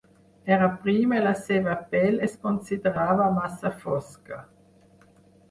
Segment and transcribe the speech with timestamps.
[0.55, 4.43] Era prima i la seva pell es considerava massa fosca.